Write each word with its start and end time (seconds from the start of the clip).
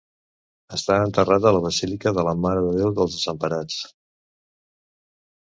Està 0.77 0.95
enterrat 1.07 1.45
a 1.49 1.51
la 1.57 1.61
Basílica 1.65 2.13
de 2.19 2.23
la 2.29 2.33
Mare 2.47 2.65
de 2.65 2.73
Déu 2.79 2.95
dels 3.01 3.19
Desemparats. 3.19 3.79